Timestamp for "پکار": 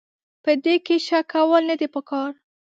1.95-2.31